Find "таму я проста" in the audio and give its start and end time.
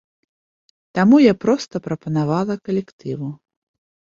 0.99-1.75